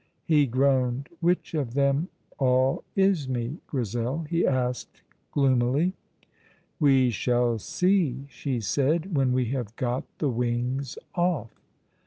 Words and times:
He 0.25 0.47
groaned. 0.47 1.09
"Which 1.19 1.53
of 1.53 1.75
them 1.75 2.07
all 2.39 2.83
is 2.95 3.29
me, 3.29 3.59
Grizel?" 3.67 4.25
he 4.27 4.47
asked 4.47 5.03
gloomily. 5.29 5.93
"We 6.79 7.11
shall 7.11 7.59
see," 7.59 8.25
she 8.27 8.61
said, 8.61 9.15
"when 9.15 9.31
we 9.31 9.45
have 9.51 9.75
got 9.75 10.05
the 10.17 10.29
wings 10.29 10.97
off." 11.13 11.51